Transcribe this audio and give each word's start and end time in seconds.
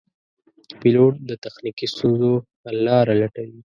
پیلوټ 0.79 1.13
د 1.29 1.31
تخنیکي 1.43 1.87
ستونزو 1.93 2.31
حل 2.63 2.77
لاره 2.87 3.13
لټوي. 3.21 3.59